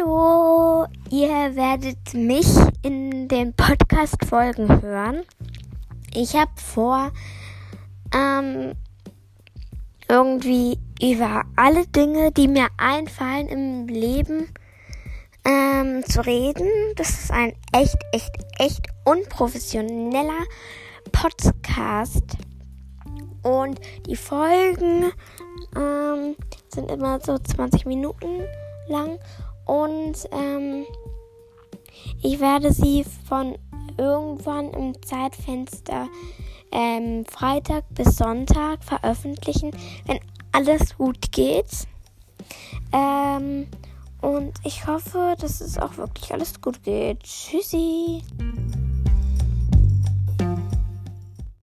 Hallo, 0.00 0.86
ihr 1.10 1.56
werdet 1.56 2.14
mich 2.14 2.46
in 2.82 3.28
den 3.28 3.52
Podcast-Folgen 3.54 4.80
hören. 4.82 5.22
Ich 6.14 6.34
habe 6.34 6.50
vor, 6.56 7.10
ähm, 8.14 8.74
irgendwie 10.08 10.78
über 11.02 11.42
alle 11.56 11.86
Dinge, 11.86 12.30
die 12.32 12.48
mir 12.48 12.68
einfallen 12.78 13.48
im 13.48 13.88
Leben, 13.88 14.48
ähm, 15.44 16.04
zu 16.04 16.24
reden. 16.24 16.68
Das 16.96 17.10
ist 17.10 17.30
ein 17.30 17.52
echt, 17.72 17.98
echt, 18.12 18.32
echt 18.58 18.86
unprofessioneller 19.04 20.44
Podcast. 21.12 22.36
Und 23.42 23.80
die 24.06 24.16
Folgen 24.16 25.12
ähm, 25.76 26.36
sind 26.68 26.90
immer 26.90 27.20
so 27.20 27.38
20 27.38 27.86
Minuten 27.86 28.44
lang. 28.88 29.18
Und 29.66 30.28
ähm, 30.32 30.84
ich 32.22 32.40
werde 32.40 32.72
sie 32.72 33.04
von 33.28 33.56
irgendwann 33.96 34.70
im 34.72 35.02
Zeitfenster 35.02 36.08
ähm, 36.72 37.24
Freitag 37.26 37.84
bis 37.90 38.16
Sonntag 38.16 38.82
veröffentlichen, 38.84 39.72
wenn 40.06 40.20
alles 40.52 40.96
gut 40.96 41.32
geht. 41.32 41.86
Ähm, 42.92 43.66
und 44.20 44.52
ich 44.64 44.86
hoffe, 44.86 45.34
dass 45.40 45.60
es 45.60 45.78
auch 45.78 45.96
wirklich 45.96 46.32
alles 46.32 46.60
gut 46.60 46.82
geht. 46.82 47.22
Tschüssi. 47.22 48.22